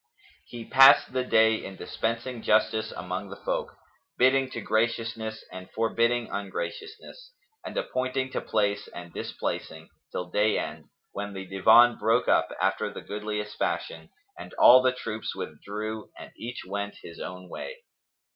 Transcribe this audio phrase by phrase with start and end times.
[0.47, 3.77] He passed the day in dispensing justice among the folk,
[4.17, 10.85] bidding to graciousness and forbidding ungraciousness and appointing to place and displacing, till day end,
[11.11, 14.09] when the Divan broke up, after the goodliest fashion,
[14.39, 17.81] and all the troops withdrew and each went his own way.